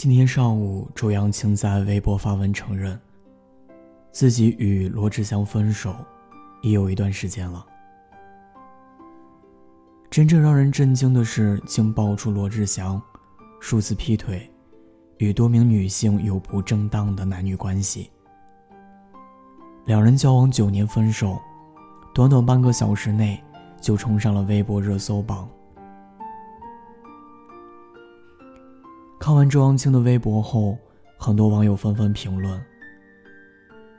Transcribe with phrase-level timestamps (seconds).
[0.00, 2.96] 今天上午，周扬青在微博发文承认，
[4.12, 5.92] 自己与罗志祥分手
[6.62, 7.66] 已有一段时间了。
[10.08, 13.02] 真正让人震惊的是，竟爆出罗志祥
[13.58, 14.48] 数次劈腿，
[15.16, 18.08] 与多名女性有不正当的男女关系。
[19.86, 21.40] 两人交往九年分手，
[22.14, 23.42] 短短半个小时内
[23.80, 25.48] 就冲上了微博热搜榜。
[29.28, 30.74] 看完周扬青的微博后，
[31.18, 32.58] 很多网友纷纷评论，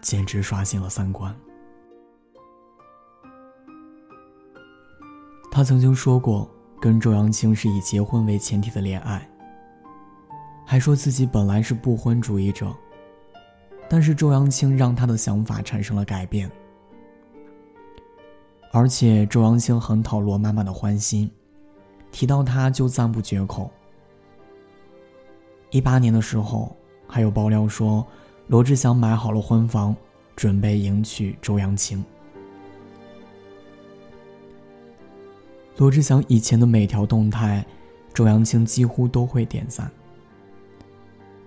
[0.01, 1.31] 简直刷新了三观。
[5.51, 6.49] 他曾经说过，
[6.81, 9.29] 跟周扬青是以结婚为前提的恋爱，
[10.65, 12.75] 还说自己本来是不婚主义者，
[13.87, 16.49] 但是周扬青让他的想法产生了改变。
[18.71, 21.29] 而且周扬青很讨罗妈妈的欢心，
[22.11, 23.69] 提到他就赞不绝口。
[25.71, 26.75] 一八年的时候，
[27.07, 28.05] 还有爆料说，
[28.47, 29.95] 罗志祥买好了婚房，
[30.35, 32.03] 准备迎娶周扬青。
[35.77, 37.65] 罗志祥以前的每条动态，
[38.13, 39.89] 周扬青几乎都会点赞。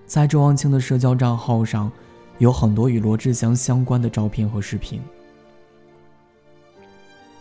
[0.07, 1.91] 在周扬青的社交账号上，
[2.39, 5.01] 有很多与罗志祥相关的照片和视频。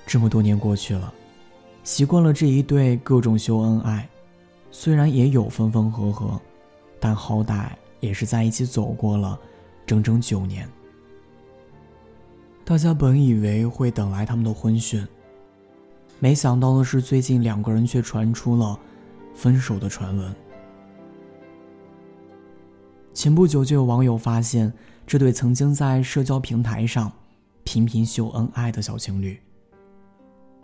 [0.06, 1.14] 这么多年过去了，
[1.84, 4.10] 习惯了这一对各种秀恩爱，
[4.72, 6.42] 虽然也有分分合合，
[7.02, 9.38] 但好歹也是在一起走过了
[9.86, 10.70] 整整九年。
[12.64, 15.06] 大家本以为会等来他们的婚讯。
[16.20, 18.80] 没想到的是，最近两个人却传出了
[19.34, 20.34] 分手的传闻。
[23.14, 24.72] 前不久就有网友发现，
[25.08, 27.12] 这对曾经在社交平台上
[27.64, 29.40] 频频秀恩爱的小情侣，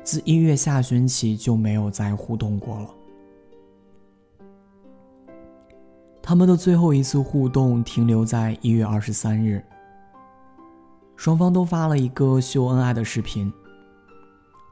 [0.03, 2.89] 自一月下旬起就没有再互动过了。
[6.27, 9.63] 他们的最后一次互动停留在一月二十三日，
[11.15, 13.49] 双方都发了一个秀恩爱的视频。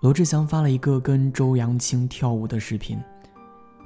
[0.01, 3.01] 罗志祥发了一个跟周扬青跳舞的视频，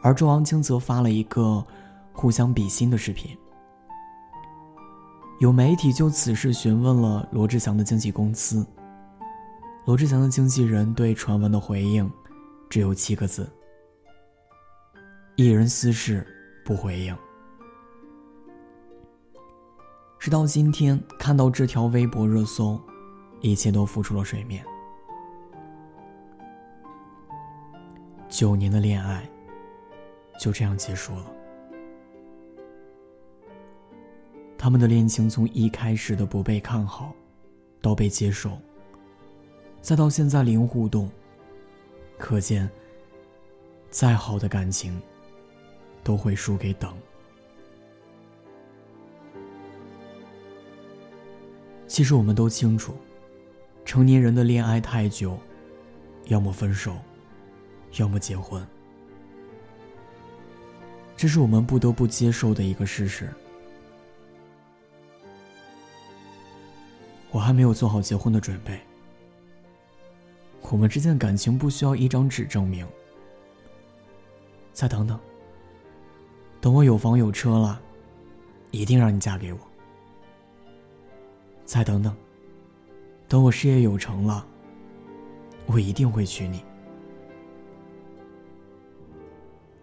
[0.01, 1.63] 而周扬青则发了一个
[2.11, 3.37] 互相比心的视频。
[5.39, 8.65] 有媒体就此事询问了罗志祥的经纪公司。
[9.85, 12.09] 罗志祥的经纪人对传闻的回应
[12.67, 13.47] 只有七个字
[15.37, 16.25] ：“艺人私事
[16.65, 17.15] 不回应。”
[20.19, 22.77] 直到今天看到这条微博热搜，
[23.39, 24.63] 一切都浮出了水面。
[28.27, 29.27] 九年的恋爱
[30.37, 31.25] 就这样结束了。
[34.57, 37.13] 他们的恋情从一开始的不被看好，
[37.81, 38.51] 到被接受，
[39.81, 41.09] 再到现在零互动，
[42.17, 42.69] 可见，
[43.89, 45.01] 再好的感情
[46.03, 46.93] 都会输给等。
[51.89, 52.95] 其实我们都清楚，
[53.83, 55.37] 成年人的恋爱太久，
[56.27, 56.95] 要么分手。
[57.97, 58.63] 要么结婚，
[61.17, 63.27] 这是我们不得不接受的一个事实。
[67.31, 68.79] 我还没有做好结婚的准备，
[70.61, 72.87] 我们之间感情不需要一张纸证明。
[74.71, 75.19] 再等等，
[76.61, 77.81] 等我有房有车了，
[78.69, 79.59] 一定让你嫁给我。
[81.69, 82.17] 再等等，
[83.27, 84.43] 等我事业有成了，
[85.67, 86.65] 我一定会娶你。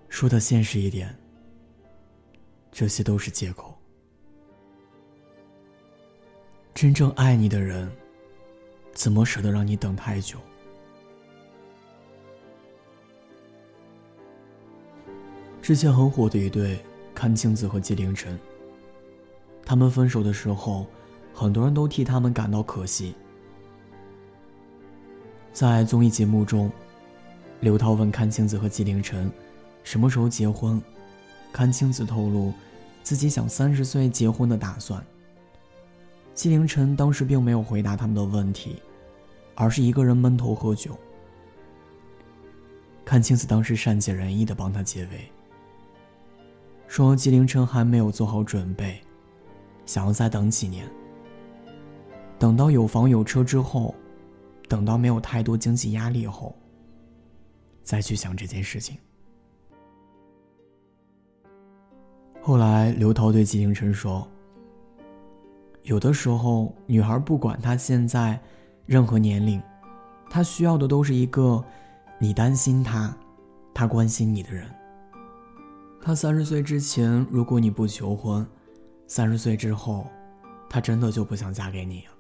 [0.09, 1.17] 说的现实一点，
[2.73, 3.73] 这些都是借口。
[6.75, 7.89] 真正爱你的人，
[8.93, 10.39] 怎么舍得让你等太久？
[15.63, 16.81] 之前很火的一对
[17.15, 18.37] 阚清子和纪凌尘，
[19.65, 20.85] 他们分手的时候，
[21.39, 23.15] 很多人都替他们感到可惜。
[25.53, 26.73] 在综艺节目中，
[27.61, 29.31] 刘涛问阚清子和纪凌尘。
[29.85, 30.83] 什么时候结婚？
[31.53, 32.55] 阚清子透露，
[33.03, 35.05] 自己想三十岁结婚的打算。
[36.33, 38.81] 纪凌尘当时并没有回答他们的问题，
[39.55, 40.99] 而是一个人闷头喝酒。
[43.05, 45.31] 阚清子当时善解人意的帮他解围，
[46.89, 48.99] 说纪凌尘还没有做好准备，
[49.85, 50.91] 想要再等几年，
[52.39, 53.95] 等到有房有车之后，
[54.69, 56.55] 等到没有太多经济压力后，
[57.83, 58.99] 再去想这件事情。
[62.43, 64.29] 后来，刘涛对纪凌尘说
[65.83, 68.39] ：“有的时候，女孩不管她现在
[68.85, 69.61] 任何年龄，
[70.31, 71.65] 她需要的都是一个
[72.19, 73.17] 你担心她，
[73.75, 74.71] 她关心你的人。
[76.01, 78.47] 她三十岁之前，如果你不求婚，
[79.09, 80.07] 三十岁之后，
[80.69, 82.16] 她真的就不想嫁给你了。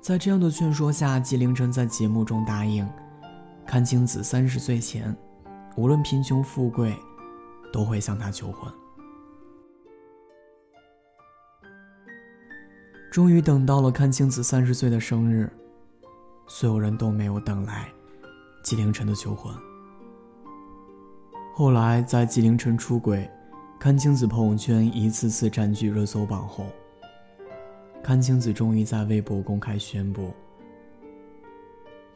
[0.00, 2.88] 在这样的劝说下，纪凌尘在节目中答应，
[3.66, 5.14] 阚清子三十岁前，
[5.76, 6.96] 无论贫穷富贵，
[7.70, 8.72] 都会向他求婚。
[13.10, 15.52] 终于等到了阚清子三十岁的生日，
[16.46, 17.86] 所有人都没有等来
[18.64, 19.54] 纪凌尘的求婚。
[21.54, 23.28] 后来，在纪凌尘出轨、
[23.78, 26.64] 阚清子朋友圈一次次占据热搜榜后，
[28.02, 30.32] 阚清子终于在微博公开宣布：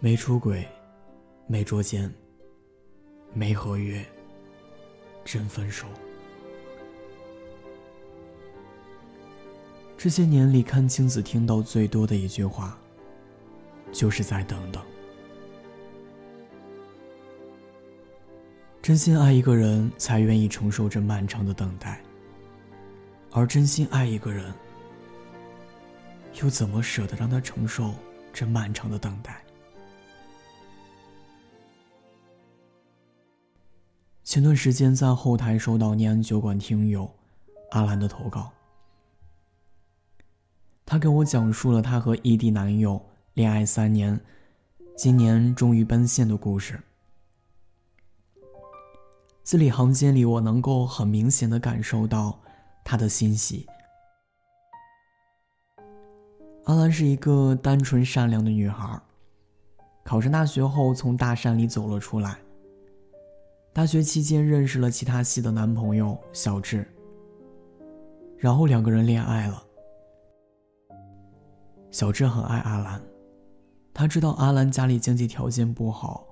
[0.01, 0.67] 没出轨，
[1.47, 2.13] 没捉奸，
[3.33, 4.05] 没合约，
[5.25, 5.87] 真分手。
[9.97, 12.77] 这些年里，阚清子听到最多的一句话，
[13.93, 14.83] 就是再等等。
[18.83, 22.03] 真心爱一个人，才愿意承受这漫长的等待。
[23.31, 24.53] 而真心爱一个人，
[26.45, 27.95] 又怎么舍得让他承受
[28.31, 29.43] 这漫长的等待？
[34.23, 37.11] 前段时间在后台收到念安酒馆听友
[37.71, 38.53] 阿兰的投稿，
[40.85, 43.03] 他给我讲述了他和异地男友
[43.33, 44.21] 恋爱三年，
[44.99, 46.79] 今年终于奔现的故事。
[49.43, 52.39] 字里行间里，我能够很明显的感受到
[52.85, 53.67] 他的欣喜。
[56.65, 58.99] 阿兰是一个单纯善良的女孩，
[60.03, 62.39] 考上大学后从大山里走了出来。
[63.71, 66.87] 大学期间认识了其他系的男朋友小智，
[68.39, 69.63] 然后两个人恋爱了。
[71.91, 73.03] 小智很爱阿兰，
[73.93, 76.27] 他知道阿兰家里经济条件不好，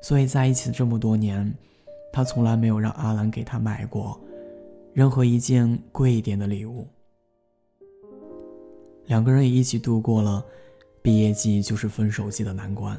[0.00, 1.52] 所以在一起这么多年。
[2.12, 4.20] 他从来没有让阿兰给他买过
[4.92, 6.86] 任何一件贵一点的礼物。
[9.10, 10.40] 两个人也一起度过了
[11.02, 12.96] 毕业季就是分手季的难关。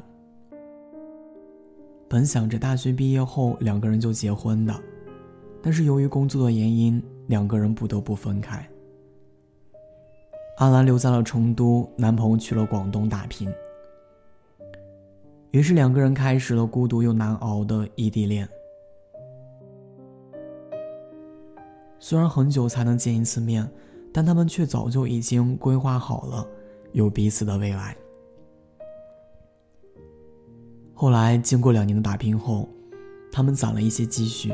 [2.06, 4.78] 本想着大学毕业后两个人就结婚的，
[5.62, 8.68] 但是由于工作的原因，两个人不得不分开。
[10.58, 13.50] 阿兰留在了成都，男朋友去了广东打拼。
[15.52, 18.46] 于是两个人开始了孤独又难熬的异地恋。
[21.98, 23.66] 虽然很久才能见一次面，
[24.12, 26.46] 但他们却早就已经规划好了
[26.92, 27.96] 有彼此的未来。
[30.92, 32.68] 后来经过两年的打拼后，
[33.32, 34.52] 他们攒了一些积蓄。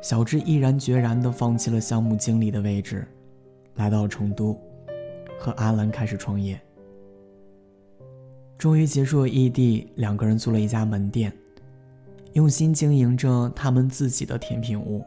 [0.00, 3.04] 小智毅然决然地放弃了项目经理的位置，
[3.74, 4.56] 来到成都，
[5.38, 6.60] 和阿兰开始创业。
[8.56, 11.32] 终于结束了异地，两个人租了一家门店，
[12.34, 15.04] 用心经营着他们自己的甜品屋。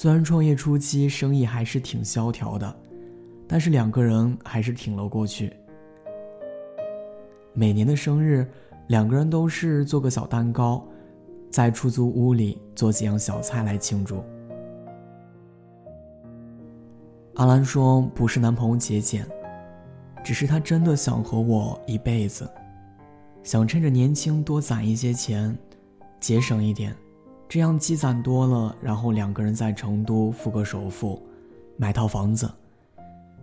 [0.00, 2.72] 虽然创业初期生意还是挺萧条的，
[3.48, 5.52] 但是两个人还是挺了过去。
[7.52, 8.48] 每年的生日，
[8.86, 10.86] 两个人都是做个小蛋糕，
[11.50, 14.22] 在出租屋里做几样小菜来庆祝。
[17.34, 19.26] 阿兰说：“不是男朋友节俭，
[20.22, 22.48] 只是他真的想和我一辈子，
[23.42, 25.58] 想趁着年轻多攒一些钱，
[26.20, 26.94] 节省一点。”
[27.48, 31.22] 这样积攒多了，然后两个人在成都付个首付，
[31.78, 32.50] 买套房子，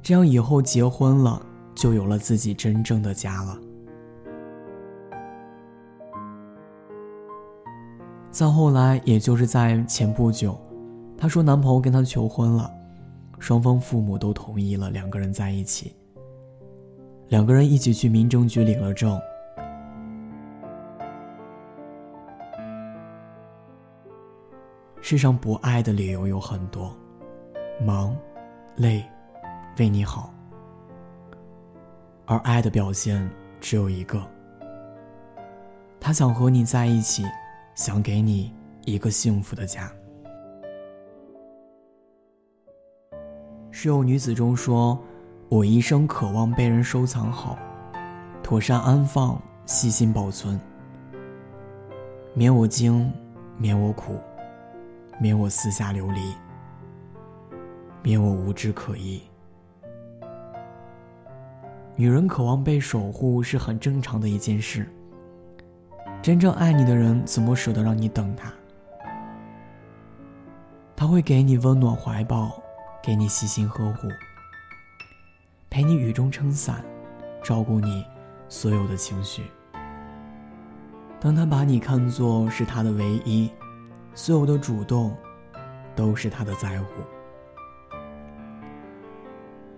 [0.03, 1.43] 这样以后结婚了
[1.73, 3.59] 就有了自己真正的家了。
[8.29, 10.55] 再后来，也就是在前不久，
[11.17, 12.71] 她说男朋友跟她求婚了，
[13.39, 15.95] 双方父母都同意了，两个人在一起。
[17.29, 19.19] 两个人一起去民政局领了证。
[25.07, 26.91] 世上不爱的理由有很多，
[27.79, 28.17] 忙、
[28.75, 29.05] 累、
[29.77, 30.33] 为你好。
[32.25, 33.29] 而爱的表现
[33.61, 34.19] 只有一个，
[35.99, 37.23] 他想和你在一起，
[37.75, 38.51] 想给你
[38.85, 39.91] 一个幸福的家。
[43.69, 44.99] 是有女子中说
[45.49, 47.55] ：“我一生渴望被人收藏好，
[48.41, 50.59] 妥善安放，细心保存，
[52.33, 53.13] 免我惊，
[53.59, 54.19] 免我苦。”
[55.19, 56.35] 免我四下流离，
[58.03, 59.21] 免我无枝可依。
[61.95, 64.87] 女人渴望被守护是很正常的一件事。
[66.21, 68.51] 真正爱你的人怎么舍得让你等他？
[70.95, 72.51] 他会给你温暖怀抱，
[73.01, 74.09] 给你细心呵护，
[75.69, 76.83] 陪你雨中撑伞，
[77.43, 78.03] 照顾你
[78.49, 79.43] 所有的情绪。
[81.19, 83.49] 当他把你看作是他的唯一，
[84.15, 85.15] 所有的主动
[85.95, 86.87] 都是他的在乎。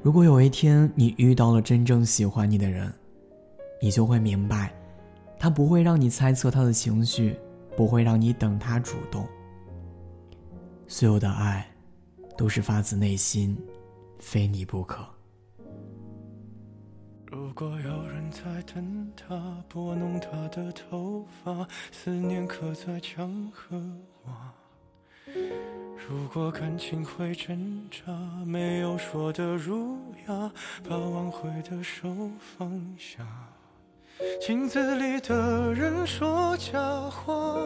[0.04, 2.94] 如果有一天你遇到了真正喜欢你的人，
[3.82, 4.74] 你就会明白，
[5.38, 7.38] 他不会让你猜测他的情绪，
[7.76, 9.28] 不会让你等他主动。
[10.88, 11.70] 所有的爱，
[12.38, 13.58] 都是发自内心，
[14.20, 15.06] 非你不可。
[17.30, 18.42] 如果有人在
[18.74, 23.84] 等他，拨弄他的头发，思念刻在墙和。
[25.98, 28.14] 如果感情会挣扎，
[28.46, 30.52] 没有说的儒雅，
[30.88, 32.08] 把挽回的手
[32.40, 33.26] 放下。
[34.40, 36.80] 镜子里的人说假
[37.10, 37.60] 话，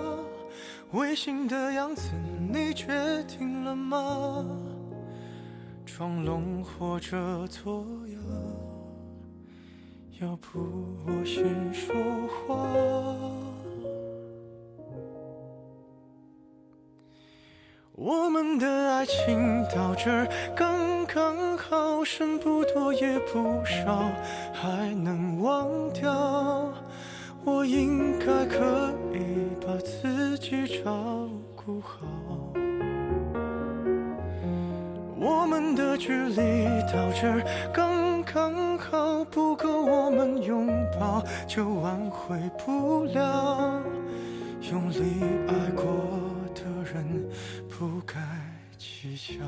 [0.92, 2.12] 违心的样子
[2.52, 4.46] 你决定了吗？
[5.86, 8.18] 装聋或者作哑。
[10.20, 10.60] 要不
[11.06, 11.94] 我先说
[12.48, 12.56] 话。
[18.04, 24.10] 我们的爱情到这儿刚刚好，剩不多也不少，
[24.52, 26.74] 还能忘掉。
[27.44, 32.00] 我应该可以把自己照顾好。
[35.20, 38.02] 我们的距离到这儿刚。
[38.34, 40.68] 刚好不够我们拥
[40.98, 43.82] 抱，就挽回不了。
[44.72, 45.84] 用力爱过
[46.56, 46.62] 的
[46.94, 47.30] 人，
[47.82, 48.14] 不该
[48.78, 49.44] 计较。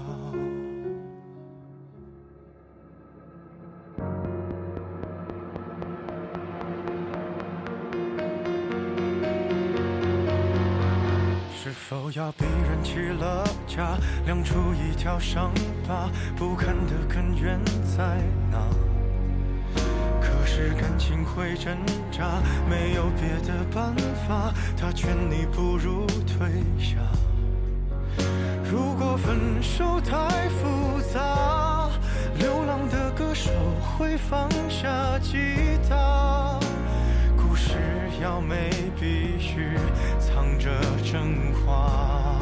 [11.53, 15.51] 是否要逼人起了家，亮出一条伤
[15.87, 16.09] 疤？
[16.35, 17.63] 不堪的根源
[17.95, 18.67] 在哪？
[20.19, 21.77] 可是感情会挣
[22.11, 23.95] 扎，没有别的办
[24.27, 26.49] 法，他劝你不如退
[26.79, 26.97] 下。
[29.15, 31.89] 分手太复杂，
[32.37, 33.51] 流浪的歌手
[33.81, 35.37] 会放下吉
[35.87, 36.59] 他。
[37.37, 37.75] 故事
[38.21, 39.77] 要美，必须
[40.19, 40.69] 藏着
[41.03, 42.39] 真话。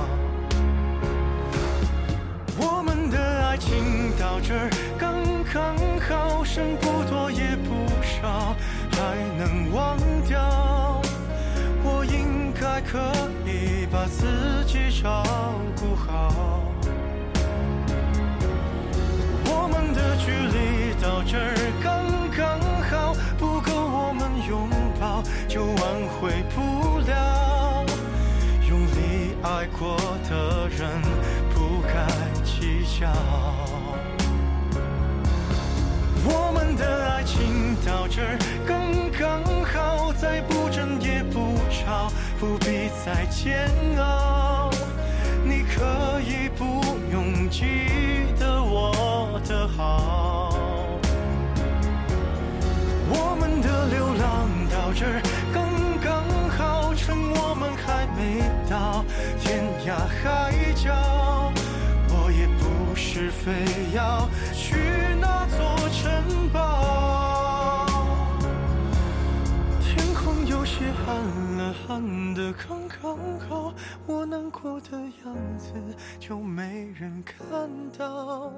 [2.57, 4.53] 我们的爱情到这
[4.97, 5.23] 刚
[5.53, 5.75] 刚
[6.07, 8.55] 好，剩不多也不少，
[8.91, 9.97] 还能忘
[10.27, 11.01] 掉。
[11.83, 12.99] 我应该可
[13.45, 15.23] 以把自己照
[15.75, 15.80] 顾
[33.01, 33.11] 笑。
[36.23, 38.21] 我们的爱情到这
[38.67, 38.77] 刚
[39.19, 44.69] 刚好，再不争也不吵，不必再煎熬。
[45.43, 47.65] 你可以不用急
[71.91, 73.73] 暗了，暗的刚刚好，
[74.07, 74.91] 我难过的
[75.25, 75.73] 样子
[76.19, 78.53] 就没人看到。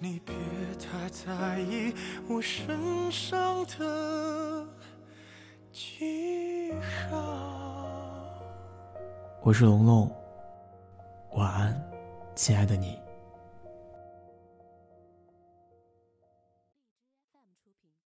[0.00, 0.34] 你别
[0.74, 1.94] 太在意
[2.28, 4.66] 我身上的
[5.72, 6.72] 记
[7.08, 8.34] 号。
[9.42, 10.10] 我是龙龙，
[11.34, 11.90] 晚安，
[12.34, 13.05] 亲爱的你。